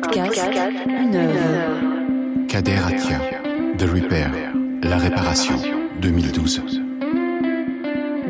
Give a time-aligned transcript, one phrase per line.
[0.00, 0.48] podcast,
[0.86, 2.46] une œuvre.
[2.46, 3.20] Kader Atia,
[3.78, 4.30] The Repair,
[4.82, 5.56] La Réparation,
[6.00, 6.62] 2012.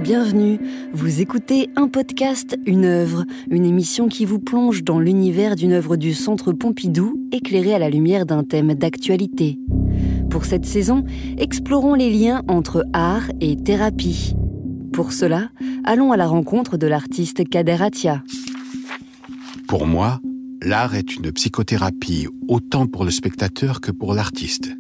[0.03, 0.59] Bienvenue,
[0.95, 5.97] vous écoutez un podcast, une œuvre, une émission qui vous plonge dans l'univers d'une œuvre
[5.97, 9.59] du Centre Pompidou, éclairée à la lumière d'un thème d'actualité.
[10.31, 11.05] Pour cette saison,
[11.37, 14.35] explorons les liens entre art et thérapie.
[14.93, 15.51] Pour cela,
[15.85, 18.23] allons à la rencontre de l'artiste Kader Atia.
[19.67, 20.21] Pour moi,
[20.63, 24.77] l'art est une psychothérapie autant pour le spectateur que pour l'artiste.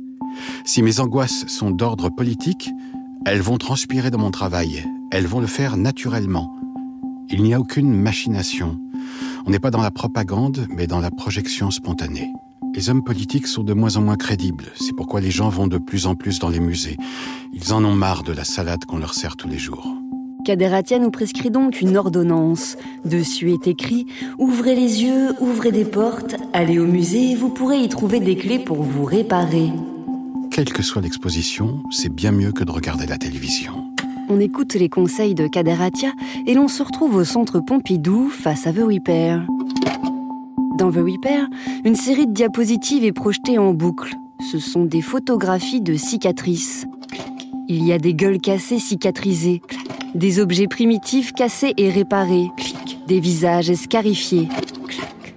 [0.64, 2.70] Si mes angoisses sont d'ordre politique,
[3.26, 6.54] elles vont transpirer dans mon travail, elles vont le faire naturellement.
[7.30, 8.80] Il n'y a aucune machination.
[9.46, 12.32] On n'est pas dans la propagande, mais dans la projection spontanée.
[12.74, 15.78] Les hommes politiques sont de moins en moins crédibles, c'est pourquoi les gens vont de
[15.78, 16.96] plus en plus dans les musées.
[17.52, 19.94] Ils en ont marre de la salade qu'on leur sert tous les jours.
[20.44, 22.76] Kaderatia nous prescrit donc une ordonnance.
[23.04, 24.06] Dessus est écrit
[24.38, 28.58] Ouvrez les yeux, ouvrez des portes, allez au musée, vous pourrez y trouver des clés
[28.58, 29.70] pour vous réparer.
[30.50, 33.92] Quelle que soit l'exposition, c'est bien mieux que de regarder la télévision.
[34.30, 36.12] On écoute les conseils de Kaderatia
[36.46, 39.46] et l'on se retrouve au centre Pompidou face à The Repair.
[40.78, 41.48] Dans The Repair,
[41.84, 44.14] une série de diapositives est projetée en boucle.
[44.50, 46.86] Ce sont des photographies de cicatrices.
[47.68, 49.60] Il y a des gueules cassées cicatrisées,
[50.14, 52.48] des objets primitifs cassés et réparés,
[53.06, 54.48] des visages scarifiés.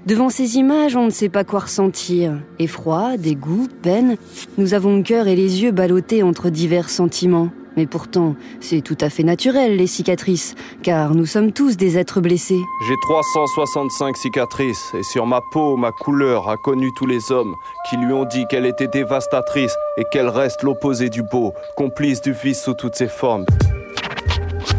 [0.06, 2.34] Devant ces images, on ne sait pas quoi ressentir.
[2.58, 4.18] Effroi, dégoût, peine.
[4.58, 7.50] Nous avons le cœur et les yeux ballottés entre divers sentiments.
[7.78, 12.20] Mais pourtant, c'est tout à fait naturel, les cicatrices, car nous sommes tous des êtres
[12.20, 12.60] blessés.
[12.88, 17.56] J'ai 365 cicatrices, et sur ma peau, ma couleur a connu tous les hommes
[17.90, 22.34] qui lui ont dit qu'elle était dévastatrice et qu'elle reste l'opposé du beau, complice du
[22.34, 23.46] vice sous toutes ses formes.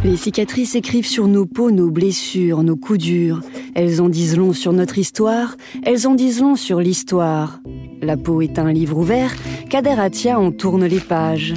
[0.04, 3.40] Les cicatrices écrivent sur nos peaux nos blessures, nos coups durs.
[3.74, 7.60] Elles en disent long sur notre histoire, elles en disent long sur l'histoire.
[8.00, 9.32] La peau est un livre ouvert,
[9.70, 11.54] Kader Atia en tourne les pages.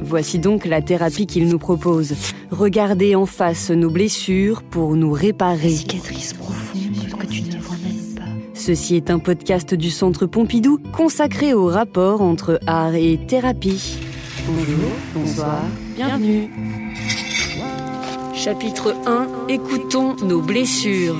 [0.00, 2.14] Voici donc la thérapie qu'il nous propose.
[2.50, 5.70] Regarder en face nos blessures pour nous réparer.
[5.70, 8.22] Cicatrices profondes que tu ne vois même pas.
[8.54, 13.98] Ceci est un podcast du Centre Pompidou consacré au rapport entre art et thérapie.
[14.46, 15.62] Bonjour, bonsoir,
[15.96, 16.50] bienvenue.
[18.44, 21.16] Chapitre 1 Écoutons nos blessures.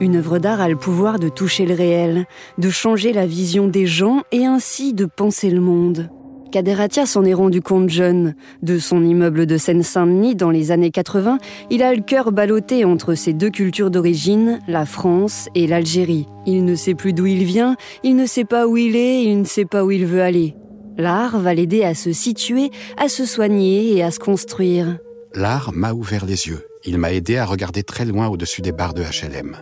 [0.00, 2.24] Une œuvre d'art a le pouvoir de toucher le réel,
[2.56, 6.08] de changer la vision des gens et ainsi de penser le monde.
[6.50, 8.34] Kaderatia s'en est rendu compte jeune.
[8.62, 11.36] De son immeuble de Seine-Saint-Denis dans les années 80,
[11.68, 16.26] il a le cœur ballotté entre ses deux cultures d'origine, la France et l'Algérie.
[16.46, 19.40] Il ne sait plus d'où il vient, il ne sait pas où il est, il
[19.40, 20.54] ne sait pas où il veut aller.
[20.96, 24.96] L'art va l'aider à se situer, à se soigner et à se construire.
[25.36, 26.66] L'art m'a ouvert les yeux.
[26.86, 29.58] Il m'a aidé à regarder très loin au-dessus des barres de HLM.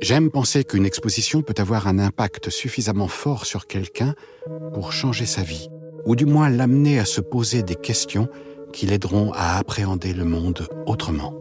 [0.00, 4.14] J'aime penser qu'une exposition peut avoir un impact suffisamment fort sur quelqu'un
[4.72, 5.68] pour changer sa vie,
[6.04, 8.28] ou du moins l'amener à se poser des questions
[8.72, 11.34] qui l'aideront à appréhender le monde autrement.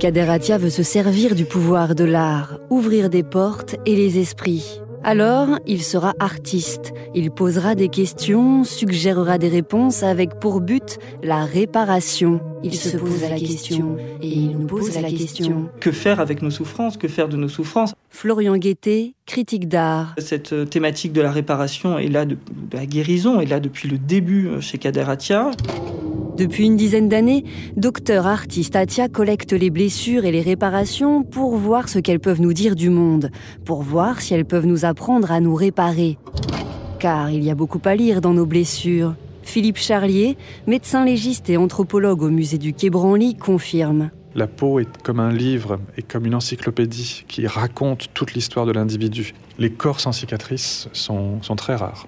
[0.00, 4.81] Kaderatia veut se servir du pouvoir de l'art, ouvrir des portes et les esprits.
[5.04, 6.92] Alors, il sera artiste.
[7.14, 12.40] Il posera des questions, suggérera des réponses avec pour but la réparation.
[12.62, 15.68] Il, se pose la question et il nous pose la question.
[15.80, 16.96] Que faire avec nos souffrances?
[16.96, 17.94] Que faire de nos souffrances?
[18.10, 20.14] Florian Guettet, critique d'art.
[20.18, 23.88] Cette euh, thématique de la réparation est là, de, de la guérison est là depuis
[23.88, 25.50] le début euh, chez Kader Atia.
[26.36, 27.44] Depuis une dizaine d'années,
[27.76, 32.54] docteur artiste Atia collecte les blessures et les réparations pour voir ce qu'elles peuvent nous
[32.54, 33.30] dire du monde,
[33.66, 36.16] pour voir si elles peuvent nous apprendre à nous réparer.
[36.98, 39.14] Car il y a beaucoup à lire dans nos blessures.
[39.42, 44.10] Philippe Charlier, médecin légiste et anthropologue au musée du Quai Branly, confirme.
[44.34, 48.72] La peau est comme un livre et comme une encyclopédie qui raconte toute l'histoire de
[48.72, 49.34] l'individu.
[49.58, 52.06] Les corps sans cicatrices sont, sont très rares.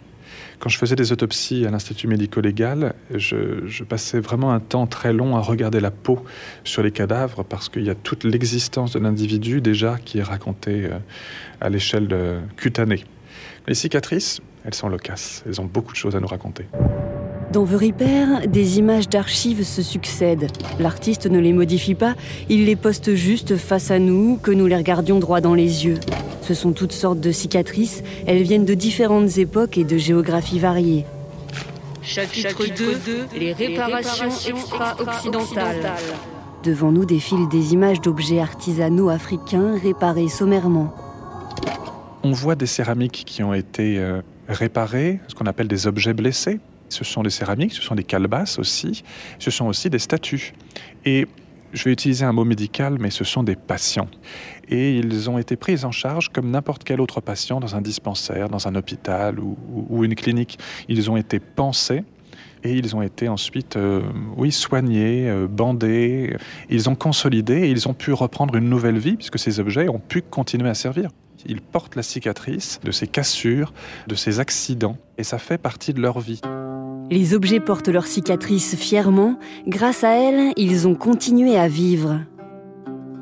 [0.59, 5.37] Quand je faisais des autopsies à l'Institut médico-légal, je, passais vraiment un temps très long
[5.37, 6.25] à regarder la peau
[6.65, 10.87] sur les cadavres parce qu'il y a toute l'existence de l'individu déjà qui est racontée
[10.87, 10.99] euh,
[11.61, 13.05] à l'échelle cutanée.
[13.67, 16.67] Les cicatrices, elles sont loquaces, elles ont beaucoup de choses à nous raconter.
[17.55, 20.49] Dans The Repair, des images d'archives se succèdent.
[20.81, 22.17] L'artiste ne les modifie pas,
[22.49, 26.01] il les poste juste face à nous, que nous les regardions droit dans les yeux.
[26.43, 31.05] Ce sont toutes sortes de cicatrices, elles viennent de différentes époques et de géographies variées.
[32.03, 35.93] Chapitre 2 Les réparations extra-occidentales.
[36.65, 40.93] Devant nous défilent des images d'objets artisanaux africains réparés sommairement.
[42.25, 46.59] On voit des céramiques qui ont été euh, réparées, ce qu'on appelle des objets blessés.
[46.89, 49.03] Ce sont des céramiques, ce sont des calebasses aussi,
[49.39, 50.53] ce sont aussi des statues.
[51.05, 51.27] Et
[51.75, 54.07] Je vais utiliser un mot médical, mais ce sont des patients.
[54.69, 58.49] Et ils ont été pris en charge comme n'importe quel autre patient dans un dispensaire,
[58.49, 60.57] dans un hôpital ou, une clinique.
[60.89, 62.05] Ils ont été pensés
[62.63, 64.03] et ils ont été ensuite, euh,
[64.37, 66.37] oui, soignés, euh, bandés.
[66.71, 69.99] Ils ont consolidé et ils ont pu reprendre une nouvelle vie puisque ces objets ont
[69.99, 71.11] pu continuer à servir.
[71.45, 73.75] Ils portent la cicatrice de ces cassures,
[74.07, 76.41] de ces accidents et ça fait partie de leur vie.
[77.15, 79.39] Les objets portent leur cicatrice fièrement.
[79.69, 82.19] Grâce à elles, ils ont continué à vivre.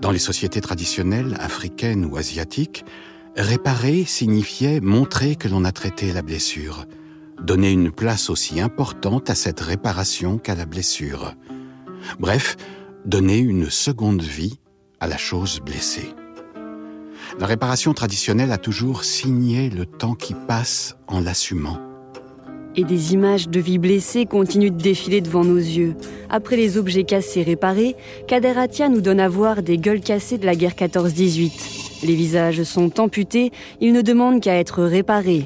[0.00, 2.86] Dans les sociétés traditionnelles, africaines ou asiatiques,
[3.36, 6.86] réparer signifiait montrer que l'on a traité la blessure
[7.42, 11.34] donner une place aussi importante à cette réparation qu'à la blessure.
[12.18, 12.56] Bref,
[13.04, 14.58] donner une seconde vie
[15.00, 16.14] à la chose blessée.
[17.38, 21.91] La réparation traditionnelle a toujours signé le temps qui passe en l'assumant.
[22.74, 25.94] Et des images de vie blessée continuent de défiler devant nos yeux.
[26.30, 27.96] Après les objets cassés réparés,
[28.26, 32.06] Kaderatia nous donne à voir des gueules cassées de la guerre 14-18.
[32.06, 35.44] Les visages sont amputés, ils ne demandent qu'à être réparés.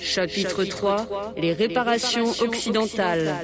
[0.00, 3.34] Chapitre 3 Les réparations occidentales.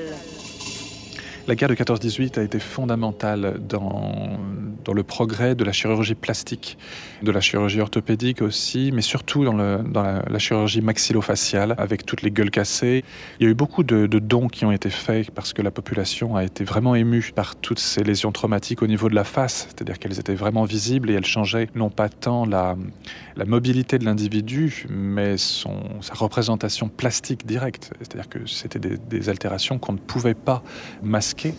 [1.48, 4.38] La guerre de 14-18 a été fondamentale dans,
[4.84, 6.78] dans le progrès de la chirurgie plastique,
[7.22, 12.30] de la chirurgie orthopédique aussi, mais surtout dans, dans la, chirurgie maxillofaciale, avec toutes les
[12.30, 13.04] gueules cassées.
[13.38, 16.36] Il y a eu beaucoup de, dons qui ont été faits parce que la population
[16.36, 19.98] a été vraiment émue par toutes ces lésions traumatiques au niveau de la face, c'est-à-dire
[19.98, 22.76] qu'elles étaient vraiment visibles et elles changeaient non pas tant la,
[23.36, 29.92] la mobilité de l'individu, mais sa représentation plastique directe, c'est-à-dire que c'était des altérations qu'on
[29.92, 30.62] ne pouvait pas
[31.02, 31.54] masquer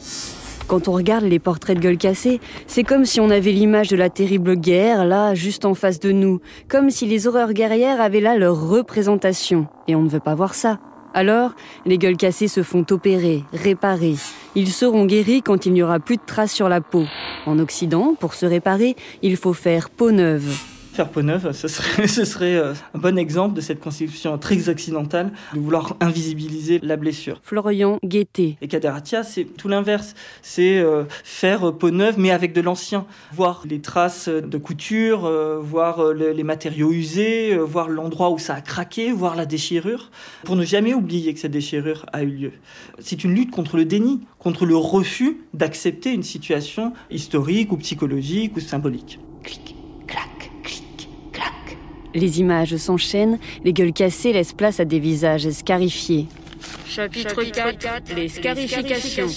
[0.67, 3.95] quand on regarde les portraits de gueule cassée, c'est comme si on avait l'image de
[3.95, 8.21] la terrible guerre là, juste en face de nous, comme si les horreurs guerrières avaient
[8.21, 9.67] là leur représentation.
[9.87, 10.79] Et on ne veut pas voir ça.
[11.13, 11.51] Alors,
[11.85, 14.15] les gueules cassées se font opérer, réparer.
[14.55, 17.05] Ils seront guéris quand il n'y aura plus de traces sur la peau.
[17.45, 20.72] En Occident, pour se réparer, il faut faire peau neuve.
[20.93, 24.69] Faire peau neuve, ce serait, ce serait euh, un bon exemple de cette constitution très
[24.69, 27.39] occidentale de vouloir invisibiliser la blessure.
[27.41, 28.57] Florian Guettet.
[28.61, 30.13] Et Kaderatia, c'est tout l'inverse.
[30.43, 33.07] C'est euh, faire peau neuve, mais avec de l'ancien.
[33.33, 38.61] Voir les traces de couture, euh, voir les matériaux usés, voir l'endroit où ça a
[38.61, 40.11] craqué, voir la déchirure,
[40.43, 42.51] pour ne jamais oublier que cette déchirure a eu lieu.
[42.99, 48.55] C'est une lutte contre le déni, contre le refus d'accepter une situation historique ou psychologique
[48.57, 49.17] ou symbolique.
[52.13, 56.27] Les images s'enchaînent, les gueules cassées laissent place à des visages scarifiés.
[56.87, 59.27] Chapitre 4 Les scarifications.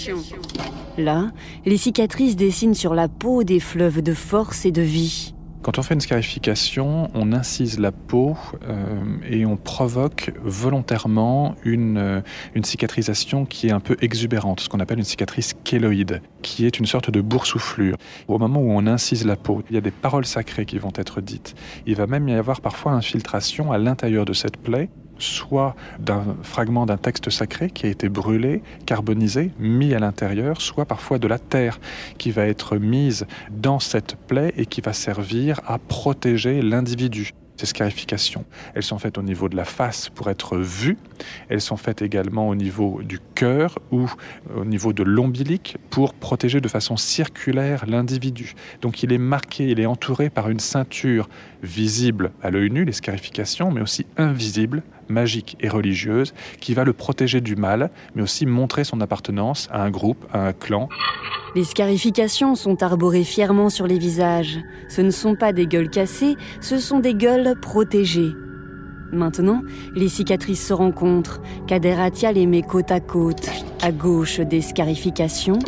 [0.99, 1.31] Là,
[1.64, 5.34] les cicatrices dessinent sur la peau des fleuves de force et de vie.
[5.67, 8.37] Quand on fait une scarification, on incise la peau
[8.69, 12.21] euh, et on provoque volontairement une, euh,
[12.55, 16.79] une cicatrisation qui est un peu exubérante, ce qu'on appelle une cicatrice kéloïde, qui est
[16.79, 17.97] une sorte de boursouflure.
[18.29, 20.93] Au moment où on incise la peau, il y a des paroles sacrées qui vont
[20.95, 21.57] être dites.
[21.85, 26.87] Il va même y avoir parfois infiltration à l'intérieur de cette plaie soit d'un fragment
[26.87, 31.39] d'un texte sacré qui a été brûlé, carbonisé, mis à l'intérieur, soit parfois de la
[31.39, 31.81] terre
[32.19, 37.33] qui va être mise dans cette plaie et qui va servir à protéger l'individu.
[37.57, 40.99] Ces scarifications, elles sont faites au niveau de la face pour être vues,
[41.49, 44.11] elles sont faites également au niveau du cœur ou
[44.55, 48.53] au niveau de l'ombilic pour protéger de façon circulaire l'individu.
[48.83, 51.31] Donc il est marqué, il est entouré par une ceinture
[51.63, 56.93] visible à l'œil nu, les scarifications, mais aussi invisible magique et religieuse qui va le
[56.93, 60.89] protéger du mal, mais aussi montrer son appartenance à un groupe, à un clan.
[61.55, 64.58] Les scarifications sont arborées fièrement sur les visages.
[64.89, 68.32] Ce ne sont pas des gueules cassées, ce sont des gueules protégées.
[69.13, 69.63] Maintenant,
[69.94, 71.41] les cicatrices se rencontrent.
[71.67, 73.48] Kaderatia les met côte à côte.
[73.81, 75.58] À gauche, des scarifications.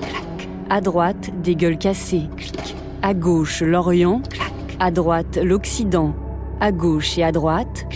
[0.70, 2.28] À droite, des gueules cassées.
[3.00, 4.22] À gauche, l'Orient.
[4.80, 6.14] À droite, l'Occident.
[6.60, 7.86] À gauche et à droite,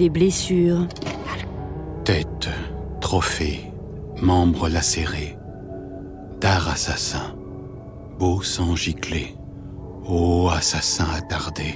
[0.00, 0.88] des blessures.
[2.06, 2.48] Tête,
[3.02, 3.70] trophée,
[4.22, 5.36] membres lacérés,
[6.40, 7.36] dard assassin,
[8.18, 9.34] beau sang giclé,
[10.06, 11.74] ô assassin attardé,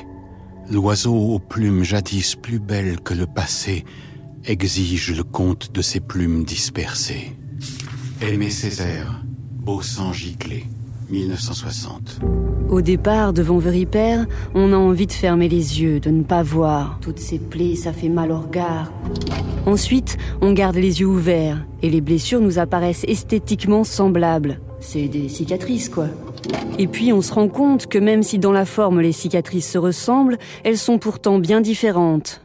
[0.71, 3.85] l'oiseau aux plumes jadis plus belles que le passé
[4.47, 7.37] exige le compte de ses plumes dispersées.
[8.23, 10.65] Aimé Césaire, beau sang giclé,
[11.11, 12.21] 1960.
[12.69, 16.99] Au départ, devant Veripère, on a envie de fermer les yeux, de ne pas voir.
[17.01, 18.93] Toutes ces plaies, ça fait mal au regard.
[19.67, 24.61] Ensuite, on garde les yeux ouverts, et les blessures nous apparaissent esthétiquement semblables.
[24.81, 26.09] C'est des cicatrices, quoi.
[26.79, 29.79] Et puis on se rend compte que même si dans la forme les cicatrices se
[29.79, 32.43] ressemblent, elles sont pourtant bien différentes.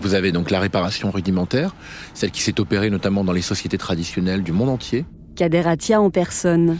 [0.00, 1.76] Vous avez donc la réparation rudimentaire,
[2.14, 6.78] celle qui s'est opérée notamment dans les sociétés traditionnelles du monde entier, Kaderatia en personne.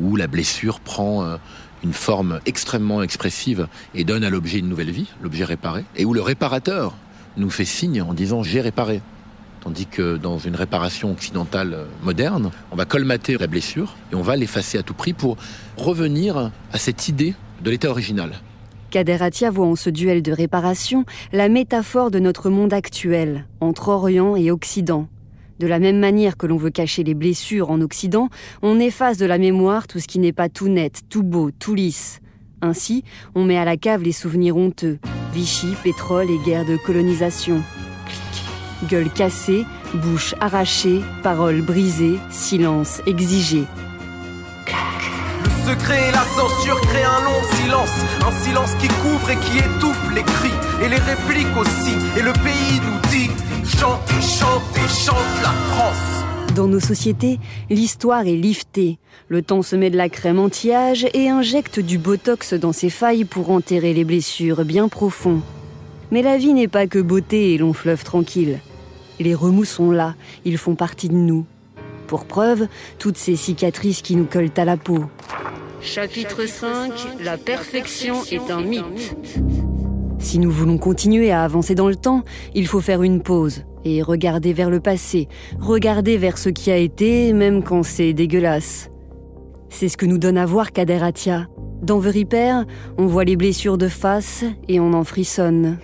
[0.00, 1.36] Où la blessure prend euh,
[1.82, 6.14] une forme extrêmement expressive et donne à l'objet une nouvelle vie, l'objet réparé, et où
[6.14, 6.94] le réparateur
[7.36, 9.00] nous fait signe en disant j'ai réparé.
[9.60, 14.22] Tandis que dans une réparation occidentale euh, moderne, on va colmater la blessure et on
[14.22, 15.36] va l'effacer à tout prix pour
[15.76, 18.40] revenir à cette idée de l'état original.
[18.90, 24.34] Kaderatia voit en ce duel de réparation la métaphore de notre monde actuel, entre Orient
[24.34, 25.08] et Occident.
[25.60, 28.30] De la même manière que l'on veut cacher les blessures en Occident,
[28.62, 31.74] on efface de la mémoire tout ce qui n'est pas tout net, tout beau, tout
[31.74, 32.20] lisse.
[32.62, 34.98] Ainsi, on met à la cave les souvenirs honteux.
[35.34, 37.60] Vichy, pétrole et guerre de colonisation.
[38.88, 43.64] Gueule cassée, bouche arrachée, paroles brisées, silence exigé.
[45.44, 49.58] Le secret et la censure créent un long silence, un silence qui couvre et qui
[49.58, 51.92] étouffe les cris et les répliques aussi.
[52.18, 53.30] Et le pays nous dit
[53.64, 56.54] chantez, chantez, chante la France.
[56.54, 57.38] Dans nos sociétés,
[57.68, 58.98] l'histoire est liftée.
[59.28, 63.24] Le temps se met de la crème anti-âge et injecte du botox dans ses failles
[63.24, 65.42] pour enterrer les blessures bien profondes.
[66.10, 68.58] Mais la vie n'est pas que beauté et long fleuve tranquille.
[69.20, 70.14] Les remous sont là,
[70.44, 71.46] ils font partie de nous.
[72.08, 72.66] Pour preuve,
[72.98, 75.04] toutes ces cicatrices qui nous collent à la peau.
[75.80, 79.14] Chapitre 5 La perfection est un mythe.
[80.20, 82.22] Si nous voulons continuer à avancer dans le temps,
[82.54, 86.76] il faut faire une pause et regarder vers le passé, regarder vers ce qui a
[86.76, 88.90] été, même quand c'est dégueulasse.
[89.70, 91.48] C'est ce que nous donne à voir Kaderatia.
[91.82, 92.66] Dans The Repair,
[92.98, 95.78] on voit les blessures de face et on en frissonne.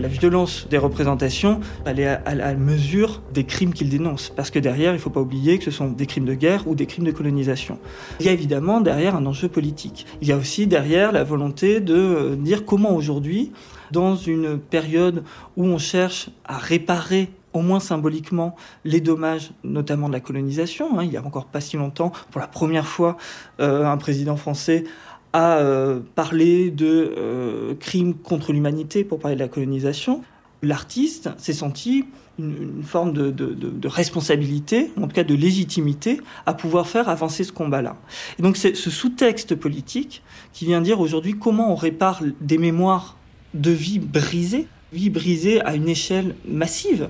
[0.00, 4.32] La violence des représentations, elle est à la mesure des crimes qu'ils dénoncent.
[4.34, 6.66] Parce que derrière, il ne faut pas oublier que ce sont des crimes de guerre
[6.66, 7.78] ou des crimes de colonisation.
[8.18, 10.06] Il y a évidemment derrière un enjeu politique.
[10.22, 13.52] Il y a aussi derrière la volonté de euh, dire comment aujourd'hui,
[13.90, 15.22] dans une période
[15.58, 18.54] où on cherche à réparer au moins symboliquement,
[18.84, 20.98] les dommages, notamment de la colonisation.
[20.98, 21.04] Hein.
[21.04, 23.16] Il y a encore pas si longtemps, pour la première fois,
[23.60, 24.84] euh, un président français
[25.32, 30.22] a euh, parlé de euh, crimes contre l'humanité pour parler de la colonisation.
[30.62, 32.04] L'artiste s'est senti
[32.38, 37.52] une, forme de, de, responsabilité, en tout cas de légitimité, à pouvoir faire avancer ce
[37.52, 37.96] combat-là.
[38.38, 40.22] Et donc c'est ce sous-texte politique
[40.52, 43.16] qui vient dire aujourd'hui comment on répare des mémoires
[43.54, 47.08] de vie brisées, vie brisée à une échelle massive.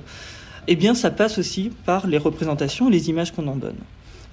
[0.69, 3.79] Eh bien, ça passe aussi par les représentations et les images qu'on en donne.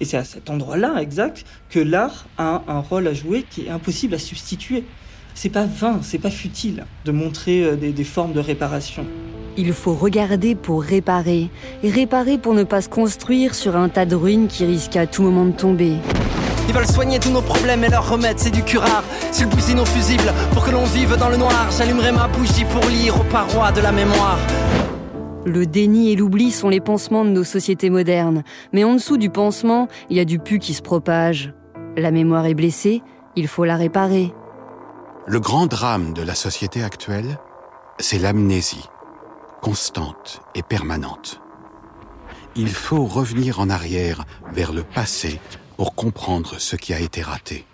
[0.00, 3.70] Et c'est à cet endroit-là, exact, que l'art a un rôle à jouer qui est
[3.70, 4.84] impossible à substituer.
[5.34, 9.06] C'est pas vain, c'est pas futile de montrer des, des, formes de réparation.
[9.56, 11.50] Il faut regarder pour réparer,
[11.82, 15.06] et réparer pour ne pas se construire sur un tas de ruines qui risquent à
[15.06, 15.94] tout moment de tomber.
[16.68, 19.02] Ils veulent soigner tous nos problèmes et leur remède c'est du curare.
[19.32, 22.84] S'ils bousillent nos fusibles pour que l'on vive dans le noir, j'allumerai ma bougie pour
[22.90, 24.38] lire aux parois de la mémoire.
[25.46, 28.42] Le déni et l'oubli sont les pansements de nos sociétés modernes.
[28.72, 31.54] Mais en dessous du pansement, il y a du pu qui se propage.
[31.96, 33.02] La mémoire est blessée,
[33.36, 34.32] il faut la réparer.
[35.26, 37.38] Le grand drame de la société actuelle,
[37.98, 38.88] c'est l'amnésie,
[39.62, 41.40] constante et permanente.
[42.56, 45.40] Il faut revenir en arrière vers le passé
[45.76, 47.64] pour comprendre ce qui a été raté.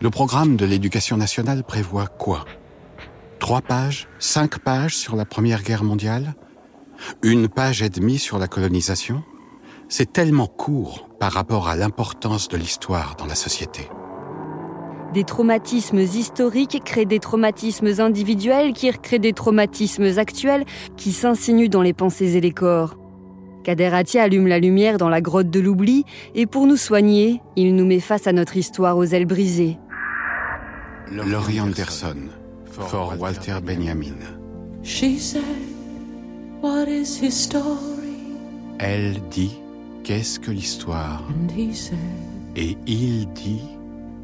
[0.00, 2.44] Le programme de l'éducation nationale prévoit quoi?
[3.48, 6.34] Trois pages, cinq pages sur la Première Guerre mondiale
[7.22, 9.22] Une page et demie sur la colonisation
[9.88, 13.88] C'est tellement court par rapport à l'importance de l'histoire dans la société.
[15.14, 20.66] Des traumatismes historiques créent des traumatismes individuels qui recréent des traumatismes actuels
[20.98, 22.98] qui s'insinuent dans les pensées et les corps.
[23.64, 27.86] Kaderatia allume la lumière dans la grotte de l'oubli et pour nous soigner, il nous
[27.86, 29.78] met face à notre histoire aux ailes brisées.
[31.10, 32.28] Laurie Anderson,
[32.86, 34.16] for Walter Benjamin.
[34.82, 35.42] She said,
[36.60, 37.98] What is his story?
[38.78, 39.56] Elle dit,
[40.04, 41.22] qu'est-ce que l'histoire?
[41.28, 41.98] And he said,
[42.56, 43.62] Et il dit,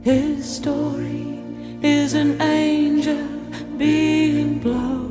[0.05, 1.39] His story
[1.83, 3.27] is an angel
[3.79, 5.11] being blown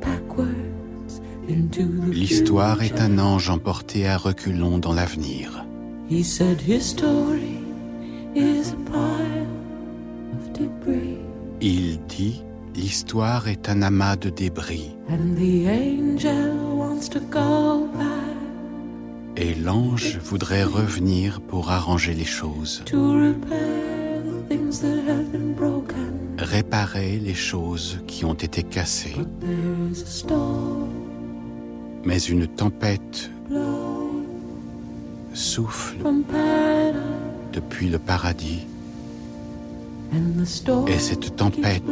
[0.00, 5.64] backwards into the l'histoire est un ange emporté à reculons dans l'avenir.
[6.10, 7.53] He said his story
[13.46, 14.90] est un amas de débris.
[15.08, 18.24] And the angel wants to go back
[19.36, 25.54] et l'ange voudrait revenir pour arranger les choses, to repair the things that have been
[25.54, 26.36] broken.
[26.38, 29.14] réparer les choses qui ont été cassées.
[29.16, 30.88] But there's a storm.
[32.04, 33.30] Mais une tempête
[35.32, 37.00] souffle from paradise,
[37.52, 38.66] depuis le paradis
[40.86, 41.82] et cette tempête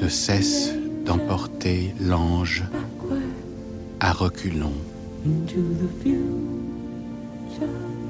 [0.00, 0.72] ne cesse
[1.04, 2.64] d'emporter l'ange
[4.00, 4.72] à reculons
[5.26, 7.66] into the future.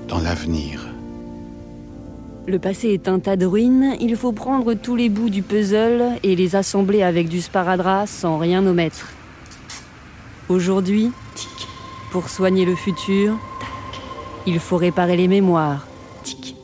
[0.09, 0.89] dans l'avenir.
[2.47, 6.19] Le passé est un tas de ruines, il faut prendre tous les bouts du puzzle
[6.23, 9.13] et les assembler avec du sparadrap sans rien omettre.
[10.49, 11.69] Aujourd'hui, tic,
[12.11, 13.39] pour soigner le futur,
[14.47, 15.87] il faut réparer les mémoires.
[16.23, 16.55] Tic,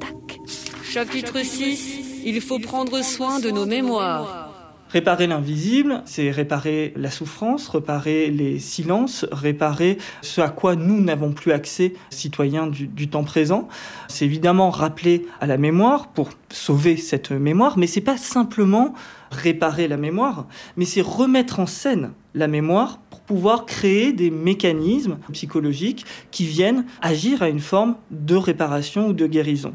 [0.00, 0.40] tac.
[0.82, 4.50] Chapitre 6 Il faut prendre soin de nos mémoires.
[4.88, 11.30] Réparer l'invisible, c'est réparer la souffrance, réparer les silences, réparer ce à quoi nous n'avons
[11.30, 13.68] plus accès, citoyens du, temps présent.
[14.08, 18.92] C'est évidemment rappeler à la mémoire pour sauver cette mémoire, mais c'est pas simplement
[19.30, 25.18] réparer la mémoire, mais c'est remettre en scène la mémoire pour pouvoir créer des mécanismes
[25.32, 29.74] psychologiques qui viennent agir à une forme de réparation ou de guérison.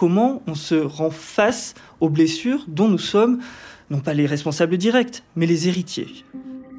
[0.00, 3.40] Comment on se rend face aux blessures dont nous sommes
[3.90, 6.24] non pas les responsables directs, mais les héritiers.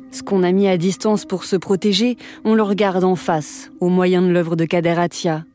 [0.10, 3.90] Ce qu'on a mis à distance pour se protéger, on le regarde en face, au
[3.90, 5.46] moyen de l'œuvre de Kader Atia.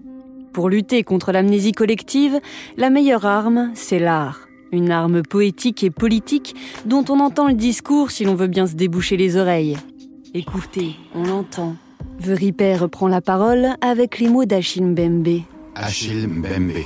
[0.53, 2.39] Pour lutter contre l'amnésie collective,
[2.77, 4.47] la meilleure arme, c'est l'art.
[4.71, 6.55] Une arme poétique et politique
[6.85, 9.77] dont on entend le discours si l'on veut bien se déboucher les oreilles.
[10.35, 11.75] Écoutez, on l'entend.
[12.21, 15.41] Veriper reprend la parole avec les mots d'Achille Mbembe.
[15.75, 16.85] Achille Mbembe,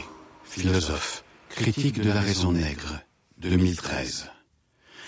[0.51, 3.01] philosophe, critique de la raison nègre,
[3.39, 4.31] 2013.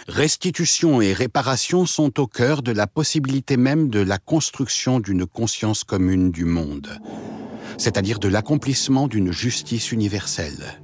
[0.07, 5.83] Restitution et réparation sont au cœur de la possibilité même de la construction d'une conscience
[5.83, 6.97] commune du monde,
[7.77, 10.81] c'est-à-dire de l'accomplissement d'une justice universelle.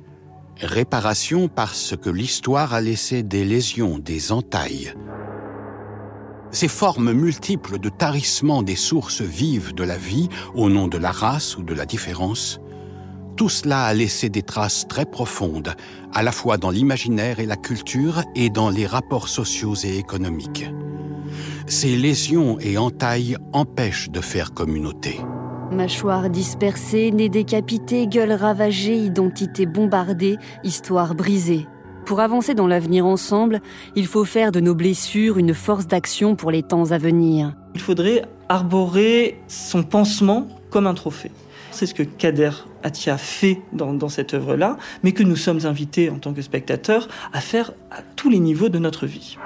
[0.61, 4.93] Réparation parce que l'histoire a laissé des lésions, des entailles.
[6.51, 11.13] Ces formes multiples de tarissement des sources vives de la vie au nom de la
[11.13, 12.59] race ou de la différence
[13.39, 15.75] tout cela a laissé des traces très profondes,
[16.13, 20.69] à la fois dans l'imaginaire et la culture et dans les rapports sociaux et économiques.
[21.69, 25.21] Ces lésions et entailles empêchent de faire communauté.
[25.71, 31.69] Mâchoire dispersée, nez décapité, gueule ravagée, identité bombardée, histoire brisée.
[32.07, 33.61] Pour avancer dans l'avenir ensemble,
[33.95, 37.55] il faut faire de nos blessures une force d'action pour les temps à venir.
[37.77, 41.31] Il faudrait arborer son pansement comme un trophée.
[41.79, 42.51] C'est ce que Kader
[42.83, 47.07] Atia fait dans, dans cette œuvre-là, mais que nous sommes invités en tant que spectateurs
[47.33, 49.37] à faire à tous les niveaux de notre vie.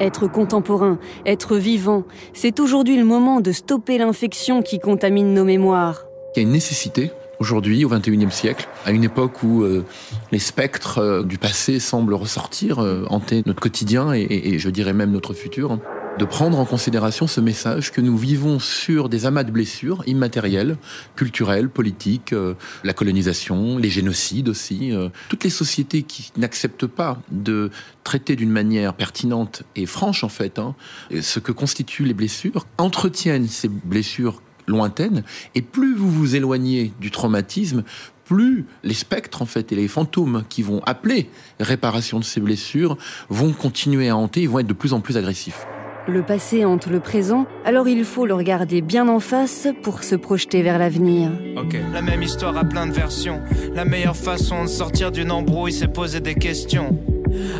[0.00, 6.06] Être contemporain, être vivant, c'est aujourd'hui le moment de stopper l'infection qui contamine nos mémoires.
[6.34, 9.84] Il y a une nécessité aujourd'hui, au XXIe siècle, à une époque où euh,
[10.30, 14.70] les spectres euh, du passé semblent ressortir, euh, hanter notre quotidien et, et, et je
[14.70, 15.78] dirais même notre futur,
[16.18, 20.76] de prendre en considération ce message que nous vivons sur des amas de blessures immatérielles,
[21.16, 24.92] culturelles, politiques, euh, la colonisation, les génocides aussi.
[24.92, 27.70] Euh, toutes les sociétés qui n'acceptent pas de
[28.04, 30.74] traiter d'une manière pertinente et franche en fait hein,
[31.20, 37.10] ce que constituent les blessures, entretiennent ces blessures lointaines et plus vous vous éloignez du
[37.10, 37.84] traumatisme,
[38.26, 42.96] plus les spectres en fait et les fantômes qui vont appeler réparation de ces blessures
[43.28, 45.66] vont continuer à hanter, ils vont être de plus en plus agressifs.
[46.08, 50.16] Le passé hante le présent, alors il faut le regarder bien en face pour se
[50.16, 51.30] projeter vers l'avenir.
[51.56, 53.40] Ok, la même histoire a plein de versions.
[53.74, 56.98] La meilleure façon de sortir d'une embrouille, c'est poser des questions.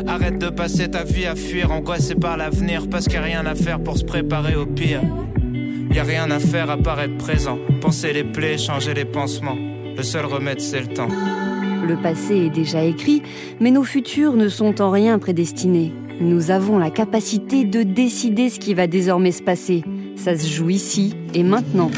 [0.07, 3.45] Arrête de passer ta vie à fuir, angoissé par l'avenir, parce qu'il n'y a rien
[3.45, 5.01] à faire pour se préparer au pire.
[5.91, 9.57] Y a rien à faire à part être présent, penser les plaies, changer les pansements.
[9.95, 11.09] Le seul remède, c'est le temps.
[11.87, 13.23] Le passé est déjà écrit,
[13.61, 15.93] mais nos futurs ne sont en rien prédestinés.
[16.21, 19.83] Nous avons la capacité de décider ce qui va désormais se passer.
[20.15, 21.89] Ça se joue ici et maintenant.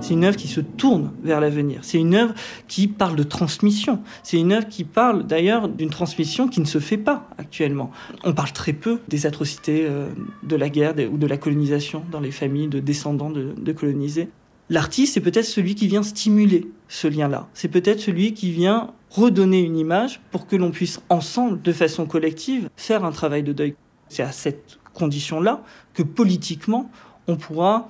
[0.00, 1.80] C'est une œuvre qui se tourne vers l'avenir.
[1.82, 2.34] C'est une œuvre
[2.68, 4.00] qui parle de transmission.
[4.22, 7.90] C'est une œuvre qui parle d'ailleurs d'une transmission qui ne se fait pas actuellement.
[8.24, 10.08] On parle très peu des atrocités euh,
[10.42, 14.28] de la guerre ou de la colonisation dans les familles de descendants de, colonisés.
[14.70, 17.48] L'artiste est peut-être celui qui vient stimuler ce lien-là.
[17.52, 22.06] C'est peut-être celui qui vient redonner une image pour que l'on puisse ensemble, de façon
[22.06, 23.74] collective, faire un travail de deuil.
[24.08, 25.62] C'est à cette condition-là
[25.94, 26.90] que politiquement,
[27.28, 27.88] on pourra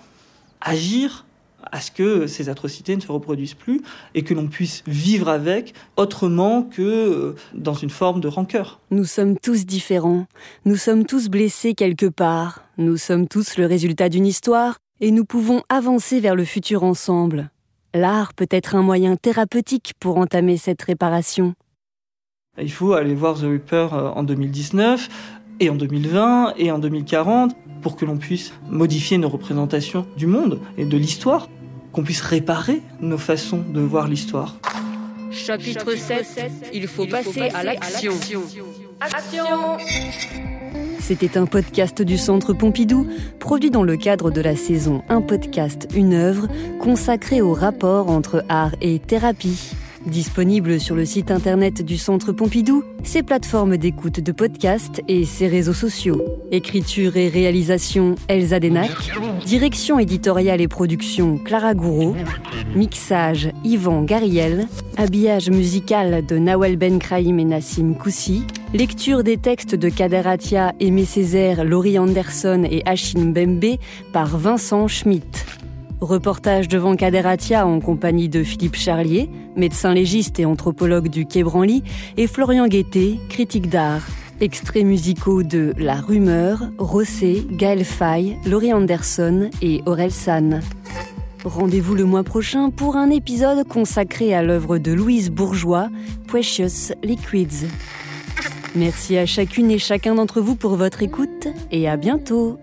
[0.61, 1.27] agir
[1.73, 3.83] à ce que ces atrocités ne se reproduisent plus
[4.15, 8.81] et que l'on puisse vivre avec autrement que dans une forme de rancœur.
[8.91, 10.27] Nous sommes tous différents,
[10.65, 15.25] nous sommes tous blessés quelque part, nous sommes tous le résultat d'une histoire et nous
[15.25, 17.51] pouvons avancer vers le futur ensemble.
[17.97, 21.55] L'art peut être un moyen thérapeutique pour entamer cette réparation.
[22.61, 25.09] Il faut aller voir The Reaper en 2019
[25.61, 30.61] et en 2020 et en 2040 pour que l'on puisse modifier nos représentations du monde
[30.77, 31.49] et de l'histoire,
[31.93, 34.57] qu'on puisse réparer nos façons de voir l'histoire.
[35.31, 38.13] Chapitre 7 Il faut passer à l'action.
[39.01, 39.79] Action
[41.07, 43.07] C'était un podcast du Centre Pompidou,
[43.39, 46.49] produit dans le cadre de la saison Un podcast, une œuvre,
[46.81, 49.77] consacrée au rapport entre art et thérapie.
[50.07, 55.49] Disponible sur le site internet du Centre Pompidou, ses plateformes d'écoute de podcasts et ses
[55.49, 56.23] réseaux sociaux.
[56.53, 58.93] Écriture et réalisation Elsa Denac,
[59.45, 62.15] direction éditoriale et production Clara Gouraud,
[62.77, 69.75] mixage Yvan Gariel, habillage musical de Nawel Ben Kraïm et Nassim Koussi, lecture des textes
[69.75, 73.77] de Kader Atia, Aimé Césaire, Laurie Anderson et Achille Bembe
[74.13, 75.45] par Vincent Schmitt.
[76.01, 81.83] Reportage devant Kaderatia en compagnie de Philippe Charlier, médecin légiste et anthropologue du Quai Branly,
[82.19, 84.07] et Florian Guettet, critique d'art.
[84.41, 90.61] Extraits musicaux de La Rumeur, Rossé, Gaël Faye, Laurie Anderson et Aurel San.
[91.45, 95.89] Rendez-vous le mois prochain pour un épisode consacré à l'œuvre de Louise Bourgeois,
[96.27, 97.69] Precious Liquids.
[98.75, 102.59] Merci à chacune et chacun d'entre vous pour votre écoute et à bientôt.